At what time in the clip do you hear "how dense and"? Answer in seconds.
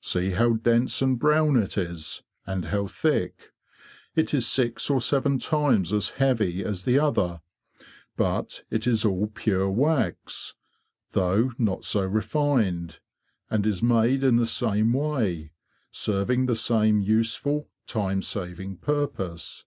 0.32-1.16